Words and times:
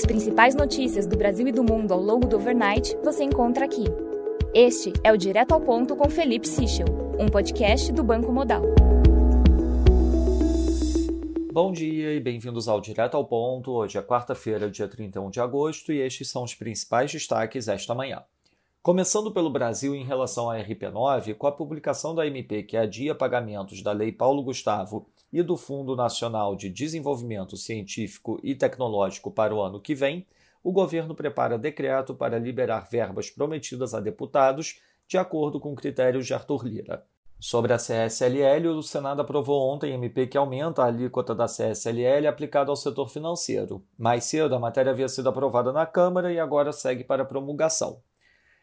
As 0.00 0.06
principais 0.06 0.54
notícias 0.54 1.06
do 1.06 1.14
Brasil 1.14 1.46
e 1.46 1.52
do 1.52 1.62
mundo 1.62 1.92
ao 1.92 2.00
longo 2.00 2.26
do 2.26 2.36
overnight 2.36 2.96
você 3.04 3.22
encontra 3.22 3.66
aqui. 3.66 3.84
Este 4.54 4.94
é 5.04 5.12
o 5.12 5.16
Direto 5.18 5.52
ao 5.52 5.60
Ponto 5.60 5.94
com 5.94 6.08
Felipe 6.08 6.48
Sichel, 6.48 6.86
um 7.18 7.28
podcast 7.28 7.92
do 7.92 8.02
Banco 8.02 8.32
Modal. 8.32 8.62
Bom 11.52 11.70
dia 11.70 12.14
e 12.14 12.18
bem-vindos 12.18 12.66
ao 12.66 12.80
Direto 12.80 13.18
ao 13.18 13.26
Ponto. 13.26 13.72
Hoje 13.72 13.98
é 13.98 14.02
quarta-feira, 14.02 14.70
dia 14.70 14.88
31 14.88 15.28
de 15.28 15.38
agosto, 15.38 15.92
e 15.92 15.98
estes 15.98 16.30
são 16.30 16.44
os 16.44 16.54
principais 16.54 17.12
destaques 17.12 17.68
esta 17.68 17.94
manhã. 17.94 18.22
Começando 18.82 19.30
pelo 19.30 19.50
Brasil 19.50 19.94
em 19.94 20.06
relação 20.06 20.48
à 20.48 20.56
RP9, 20.56 21.34
com 21.34 21.46
a 21.46 21.52
publicação 21.52 22.14
da 22.14 22.26
MP 22.26 22.62
que 22.62 22.78
adia 22.78 23.14
pagamentos 23.14 23.82
da 23.82 23.92
Lei 23.92 24.10
Paulo 24.10 24.42
Gustavo 24.42 25.06
e 25.30 25.42
do 25.42 25.54
Fundo 25.54 25.94
Nacional 25.94 26.56
de 26.56 26.70
Desenvolvimento 26.70 27.58
Científico 27.58 28.40
e 28.42 28.54
Tecnológico 28.54 29.30
para 29.30 29.54
o 29.54 29.60
ano 29.60 29.82
que 29.82 29.94
vem, 29.94 30.26
o 30.64 30.72
governo 30.72 31.14
prepara 31.14 31.58
decreto 31.58 32.14
para 32.14 32.38
liberar 32.38 32.88
verbas 32.90 33.28
prometidas 33.28 33.92
a 33.92 34.00
deputados 34.00 34.80
de 35.06 35.18
acordo 35.18 35.60
com 35.60 35.74
critérios 35.74 36.26
de 36.26 36.32
Arthur 36.32 36.66
Lira. 36.66 37.04
Sobre 37.38 37.74
a 37.74 37.76
CSLL, 37.76 38.66
o 38.68 38.82
Senado 38.82 39.20
aprovou 39.20 39.70
ontem 39.70 39.92
MP 39.92 40.26
que 40.26 40.38
aumenta 40.38 40.82
a 40.82 40.86
alíquota 40.86 41.34
da 41.34 41.44
CSLL 41.44 42.26
aplicada 42.26 42.70
ao 42.70 42.76
setor 42.76 43.10
financeiro. 43.10 43.84
Mais 43.98 44.24
cedo, 44.24 44.54
a 44.54 44.58
matéria 44.58 44.92
havia 44.92 45.08
sido 45.08 45.28
aprovada 45.28 45.70
na 45.70 45.84
Câmara 45.84 46.32
e 46.32 46.40
agora 46.40 46.72
segue 46.72 47.04
para 47.04 47.26
promulgação. 47.26 48.00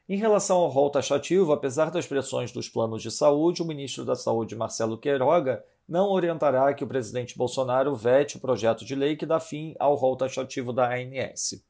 Em 0.09 0.15
relação 0.15 0.59
ao 0.59 0.69
rol 0.69 0.89
taxativo, 0.89 1.51
apesar 1.51 1.91
das 1.91 2.07
pressões 2.07 2.49
dos 2.49 2.69
planos 2.69 3.01
de 3.01 3.11
saúde, 3.11 3.61
o 3.61 3.65
ministro 3.65 4.05
da 4.05 4.15
Saúde, 4.15 4.55
Marcelo 4.55 4.97
Queiroga, 4.97 5.65
não 5.85 6.11
orientará 6.11 6.73
que 6.73 6.81
o 6.81 6.87
presidente 6.87 7.37
Bolsonaro 7.37 7.93
vete 7.93 8.37
o 8.37 8.39
projeto 8.39 8.85
de 8.85 8.95
lei 8.95 9.17
que 9.17 9.25
dá 9.25 9.37
fim 9.37 9.75
ao 9.77 9.95
rol 9.95 10.15
taxativo 10.15 10.71
da 10.71 10.89
ANS. 10.95 11.61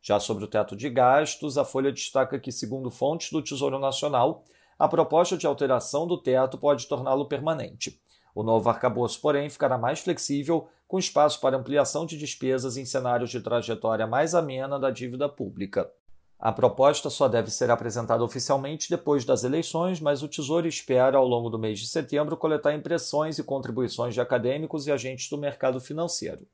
Já 0.00 0.18
sobre 0.18 0.42
o 0.42 0.48
teto 0.48 0.74
de 0.74 0.88
gastos, 0.88 1.58
a 1.58 1.66
Folha 1.66 1.92
destaca 1.92 2.40
que, 2.40 2.50
segundo 2.50 2.90
fontes 2.90 3.30
do 3.30 3.42
Tesouro 3.42 3.78
Nacional, 3.78 4.42
a 4.78 4.88
proposta 4.88 5.36
de 5.36 5.46
alteração 5.46 6.06
do 6.06 6.16
teto 6.16 6.56
pode 6.56 6.86
torná-lo 6.86 7.28
permanente. 7.28 8.00
O 8.34 8.42
novo 8.42 8.70
arcabouço, 8.70 9.20
porém, 9.20 9.50
ficará 9.50 9.76
mais 9.76 10.00
flexível, 10.00 10.66
com 10.88 10.98
espaço 10.98 11.38
para 11.42 11.58
ampliação 11.58 12.06
de 12.06 12.16
despesas 12.16 12.78
em 12.78 12.86
cenários 12.86 13.28
de 13.28 13.42
trajetória 13.42 14.06
mais 14.06 14.34
amena 14.34 14.78
da 14.78 14.90
dívida 14.90 15.28
pública. 15.28 15.92
A 16.42 16.50
proposta 16.50 17.08
só 17.08 17.28
deve 17.28 17.52
ser 17.52 17.70
apresentada 17.70 18.24
oficialmente 18.24 18.90
depois 18.90 19.24
das 19.24 19.44
eleições, 19.44 20.00
mas 20.00 20.24
o 20.24 20.28
Tesouro 20.28 20.66
espera, 20.66 21.16
ao 21.16 21.24
longo 21.24 21.48
do 21.48 21.56
mês 21.56 21.78
de 21.78 21.86
setembro, 21.86 22.36
coletar 22.36 22.74
impressões 22.74 23.38
e 23.38 23.44
contribuições 23.44 24.12
de 24.12 24.20
acadêmicos 24.20 24.88
e 24.88 24.90
agentes 24.90 25.30
do 25.30 25.38
mercado 25.38 25.80
financeiro. 25.80 26.44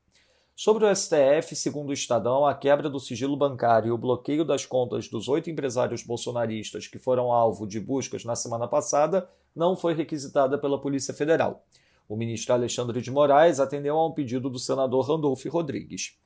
Sobre 0.55 0.85
o 0.85 0.95
STF, 0.95 1.57
segundo 1.57 1.89
o 1.89 1.95
Estadão, 1.95 2.45
a 2.45 2.55
quebra 2.55 2.91
do 2.91 3.01
sigilo 3.01 3.35
bancário 3.35 3.89
e 3.89 3.91
o 3.91 3.97
bloqueio 3.97 4.45
das 4.45 4.67
contas 4.67 5.09
dos 5.09 5.27
oito 5.27 5.49
empresários 5.49 6.03
bolsonaristas 6.03 6.87
que 6.87 6.99
foram 6.99 7.33
alvo 7.33 7.67
de 7.67 7.81
buscas 7.81 8.27
na 8.27 8.37
semana 8.37 8.69
passada 8.69 9.27
não 9.57 9.75
foi 9.75 9.95
requisitada 9.95 10.59
pela 10.59 10.79
Polícia 10.79 11.15
Federal. 11.15 11.65
O 12.07 12.15
ministro 12.15 12.53
Alexandre 12.53 13.01
de 13.01 13.11
Moraes 13.11 13.59
atendeu 13.59 13.97
a 13.97 14.07
um 14.07 14.13
pedido 14.13 14.51
do 14.51 14.59
senador 14.59 15.09
Randolfo 15.09 15.49
Rodrigues. 15.49 16.19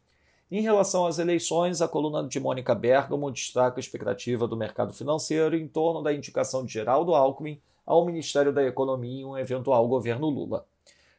Em 0.55 0.61
relação 0.61 1.07
às 1.07 1.19
eleições, 1.19 1.81
a 1.81 1.89
coluna 1.89 2.29
de 2.29 2.39
Mônica 2.39 2.75
Bergamo 2.75 3.31
destaca 3.31 3.79
a 3.79 3.81
expectativa 3.81 4.47
do 4.47 4.55
mercado 4.55 4.93
financeiro 4.93 5.57
em 5.57 5.67
torno 5.67 6.03
da 6.03 6.13
indicação 6.13 6.63
de 6.63 6.75
Geraldo 6.75 7.15
Alckmin 7.15 7.59
ao 7.87 8.05
Ministério 8.05 8.53
da 8.53 8.63
Economia 8.63 9.23
em 9.23 9.25
um 9.25 9.39
eventual 9.39 9.89
governo 9.89 10.29
Lula. 10.29 10.67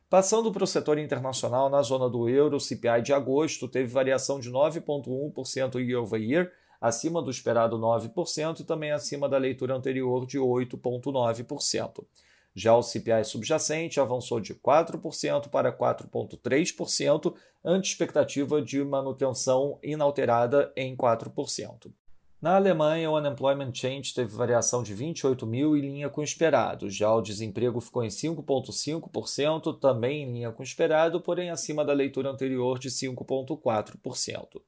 Passando 0.08 0.52
para 0.52 0.64
o 0.64 0.68
setor 0.68 1.00
internacional, 1.00 1.68
na 1.68 1.82
zona 1.82 2.08
do 2.08 2.30
euro, 2.30 2.58
o 2.58 2.60
CPI 2.60 3.02
de 3.02 3.12
agosto 3.12 3.68
teve 3.68 3.88
variação 3.88 4.40
de 4.40 4.52
9,1% 4.52 5.80
year 5.80 6.00
over 6.00 6.22
year, 6.22 6.52
acima 6.80 7.20
do 7.20 7.32
esperado 7.32 7.76
9% 7.76 8.60
e 8.60 8.64
também 8.64 8.92
acima 8.92 9.28
da 9.28 9.40
leitura 9.40 9.74
anterior 9.74 10.28
de 10.28 10.38
8,9%. 10.38 12.04
Já 12.56 12.76
o 12.76 12.84
CPI 12.84 13.24
subjacente 13.26 14.00
avançou 14.00 14.40
de 14.40 14.54
4% 14.54 15.50
para 15.50 15.72
4,3%, 15.72 17.34
ante 17.66 17.90
expectativa 17.90 18.62
de 18.62 18.84
manutenção 18.84 19.80
inalterada 19.82 20.72
em 20.76 20.96
4%. 20.96 21.92
Na 22.44 22.58
Alemanha, 22.58 23.10
o 23.10 23.18
unemployment 23.18 23.74
change 23.74 24.14
teve 24.14 24.36
variação 24.36 24.84
de 24.84 24.94
28 24.94 25.48
mil 25.48 25.78
em 25.78 25.82
linha 25.82 26.10
com 26.10 26.20
o 26.20 26.24
esperado. 26.26 26.90
Já 26.90 27.10
o 27.14 27.22
desemprego 27.22 27.80
ficou 27.80 28.04
em 28.04 28.10
5,5%, 28.10 29.80
também 29.80 30.24
em 30.24 30.34
linha 30.34 30.52
com 30.52 30.62
o 30.62 30.66
esperado, 30.66 31.22
porém 31.22 31.50
acima 31.50 31.86
da 31.86 31.94
leitura 31.94 32.30
anterior 32.30 32.78
de 32.78 32.90
5,4%. 32.90 34.62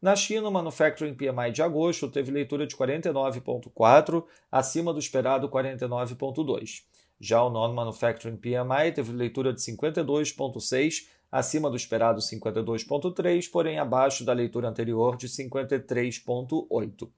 Na 0.00 0.14
China, 0.14 0.48
o 0.48 0.52
Manufacturing 0.52 1.14
PMI 1.14 1.52
de 1.52 1.62
agosto 1.62 2.10
teve 2.10 2.30
leitura 2.30 2.66
de 2.66 2.76
49,4, 2.76 4.22
acima 4.52 4.92
do 4.92 4.98
esperado 4.98 5.48
49,2. 5.48 6.82
Já 7.20 7.42
o 7.42 7.50
Non-Manufacturing 7.50 8.36
PMI 8.36 8.92
teve 8.94 9.12
leitura 9.12 9.52
de 9.52 9.60
52,6, 9.60 11.06
acima 11.32 11.70
do 11.70 11.76
esperado 11.76 12.20
52,3, 12.20 13.50
porém 13.50 13.78
abaixo 13.78 14.24
da 14.24 14.32
leitura 14.32 14.68
anterior 14.68 15.16
de 15.16 15.28
53,8. 15.28 17.08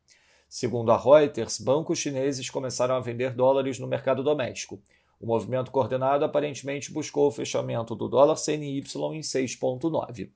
Segundo 0.48 0.90
a 0.92 0.96
Reuters, 0.96 1.58
bancos 1.60 1.98
chineses 1.98 2.48
começaram 2.48 2.94
a 2.94 3.00
vender 3.00 3.34
dólares 3.34 3.78
no 3.78 3.86
mercado 3.86 4.22
doméstico. 4.22 4.80
O 5.20 5.26
movimento 5.26 5.70
coordenado 5.70 6.24
aparentemente 6.24 6.92
buscou 6.92 7.26
o 7.26 7.32
fechamento 7.32 7.94
do 7.94 8.08
dólar 8.08 8.36
CNY 8.36 8.78
em 8.78 9.20
6,9. 9.20 10.30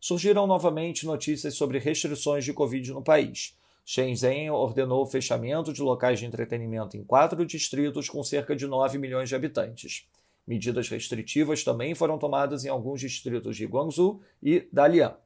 Surgiram 0.00 0.46
novamente 0.46 1.04
notícias 1.04 1.54
sobre 1.54 1.78
restrições 1.78 2.44
de 2.44 2.54
Covid 2.54 2.92
no 2.92 3.02
país. 3.02 3.58
Shenzhen 3.92 4.48
ordenou 4.50 5.02
o 5.02 5.06
fechamento 5.06 5.72
de 5.72 5.82
locais 5.82 6.20
de 6.20 6.24
entretenimento 6.24 6.96
em 6.96 7.02
quatro 7.02 7.44
distritos 7.44 8.08
com 8.08 8.22
cerca 8.22 8.54
de 8.54 8.64
9 8.64 8.98
milhões 8.98 9.28
de 9.28 9.34
habitantes. 9.34 10.06
Medidas 10.46 10.88
restritivas 10.88 11.64
também 11.64 11.92
foram 11.92 12.16
tomadas 12.16 12.64
em 12.64 12.68
alguns 12.68 13.00
distritos 13.00 13.56
de 13.56 13.66
Guangzhou 13.66 14.22
e 14.40 14.68
Dalian. 14.72 15.16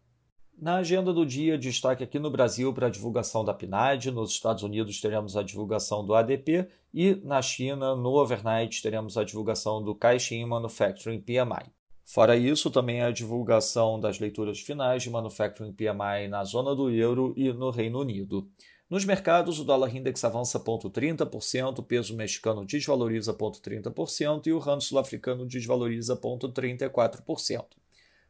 Na 0.59 0.77
agenda 0.77 1.13
do 1.13 1.27
dia, 1.27 1.59
destaque 1.59 2.03
aqui 2.03 2.19
no 2.19 2.31
Brasil 2.31 2.73
para 2.73 2.87
a 2.87 2.91
divulgação 2.91 3.45
da 3.45 3.53
PNAD, 3.53 4.11
nos 4.11 4.31
Estados 4.31 4.63
Unidos 4.63 4.99
teremos 4.99 5.37
a 5.37 5.43
divulgação 5.43 6.03
do 6.03 6.15
ADP 6.15 6.67
e 6.95 7.17
na 7.17 7.43
China, 7.43 7.95
no 7.95 8.19
overnight, 8.19 8.81
teremos 8.81 9.19
a 9.19 9.25
divulgação 9.25 9.83
do 9.83 9.95
Caixin 9.95 10.43
Manufacturing 10.47 11.21
PMI. 11.21 11.71
Fora 12.15 12.37
isso, 12.37 12.71
também 12.71 13.03
a 13.03 13.11
divulgação 13.11 13.99
das 13.99 14.21
leituras 14.21 14.61
finais 14.61 15.03
de 15.03 15.11
Manufacturing 15.11 15.73
PMI 15.73 16.29
na 16.29 16.45
zona 16.45 16.73
do 16.73 16.89
euro 16.89 17.35
e 17.37 17.53
no 17.53 17.71
Reino 17.71 17.99
Unido. 17.99 18.49
Nos 18.89 19.05
mercados, 19.05 19.59
o 19.59 19.65
dólar 19.65 19.93
index 19.97 20.23
avança 20.23 20.61
0,30%, 20.61 21.81
o 21.81 21.83
peso 21.83 22.15
mexicano 22.15 22.65
desvaloriza 22.65 23.35
0,30% 23.35 24.47
e 24.47 24.53
o 24.53 24.61
rand 24.61 24.79
sul-africano 24.79 25.45
desvaloriza 25.45 26.17
0,34%. 26.17 27.65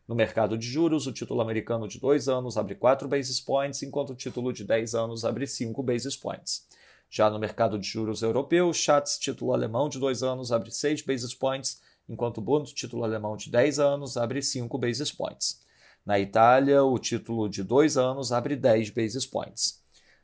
No 0.08 0.14
mercado 0.14 0.56
de 0.56 0.66
juros, 0.66 1.06
o 1.06 1.12
título 1.12 1.42
americano 1.42 1.86
de 1.86 2.00
2 2.00 2.26
anos 2.26 2.56
abre 2.56 2.76
4 2.76 3.06
basis 3.06 3.38
points, 3.38 3.82
enquanto 3.82 4.14
o 4.14 4.16
título 4.16 4.50
de 4.50 4.64
10 4.64 4.94
anos 4.94 5.26
abre 5.26 5.46
5 5.46 5.82
basis 5.82 6.16
points. 6.16 6.66
Já 7.10 7.28
no 7.28 7.38
mercado 7.38 7.78
de 7.78 7.86
juros 7.86 8.22
europeu, 8.22 8.66
o 8.66 8.72
Schatz, 8.72 9.18
título 9.18 9.52
alemão 9.52 9.90
de 9.90 9.98
2 9.98 10.22
anos, 10.22 10.52
abre 10.52 10.70
6 10.70 11.02
basis 11.02 11.34
points, 11.34 11.82
enquanto 12.09 12.38
o 12.38 12.42
bônus 12.42 12.72
título 12.72 13.04
alemão 13.04 13.37
de 13.37 13.50
10 13.50 13.78
anos 13.78 14.16
abre 14.16 14.42
5 14.42 14.76
basis 14.78 15.12
points. 15.12 15.62
Na 16.04 16.19
Itália, 16.19 16.84
o 16.84 16.98
título 16.98 17.48
de 17.48 17.62
2 17.62 17.97
anos 17.97 18.32
abre 18.32 18.56
10 18.56 18.91
basis 18.91 19.25
points. 19.25 19.82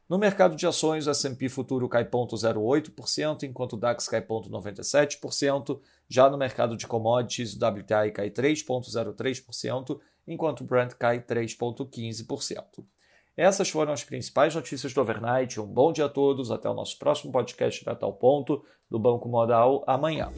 No 0.09 0.19
mercado 0.19 0.57
de 0.57 0.67
ações, 0.67 1.07
o 1.07 1.11
S&P 1.11 1.49
futuro 1.49 1.89
cai 1.89 2.05
0,08%, 2.05 3.45
enquanto 3.45 3.75
o 3.75 3.77
DAX 3.77 4.09
cai 4.09 4.21
0,97%. 4.21 5.81
Já 6.09 6.29
no 6.29 6.37
mercado 6.37 6.77
de 6.77 6.87
commodities, 6.87 7.55
o 7.55 7.65
WTI 7.65 8.11
cai 8.13 8.29
3,03%, 8.29 10.01
enquanto 10.27 10.63
o 10.63 10.65
Brent 10.65 10.95
cai 10.95 11.21
3,15%. 11.21 12.85
Essas 13.37 13.71
foram 13.71 13.93
as 13.93 14.03
principais 14.03 14.55
notícias 14.55 14.93
do 14.93 15.01
overnight. 15.01 15.61
Um 15.61 15.67
bom 15.67 15.93
dia 15.93 16.07
a 16.07 16.09
todos. 16.09 16.51
Até 16.51 16.69
o 16.69 16.75
nosso 16.75 16.99
próximo 16.99 17.33
podcast 17.33 17.81
direto 17.81 18.03
ao 18.03 18.13
ponto 18.13 18.65
do 18.91 18.99
Banco 18.99 19.29
Modal 19.29 19.85
amanhã. 19.87 20.29